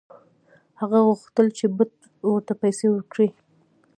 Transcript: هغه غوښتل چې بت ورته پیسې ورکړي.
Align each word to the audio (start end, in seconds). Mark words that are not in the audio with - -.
هغه 0.81 0.99
غوښتل 1.07 1.47
چې 1.57 1.65
بت 1.77 1.93
ورته 2.31 2.53
پیسې 2.61 2.85
ورکړي. 2.91 3.29